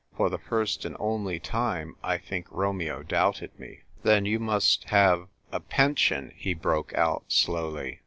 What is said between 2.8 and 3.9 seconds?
doubted me.